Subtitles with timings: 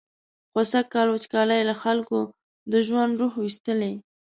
[0.51, 2.19] خو سږکال وچکالۍ له خلکو
[2.71, 3.93] د ژوند روح ویستلی.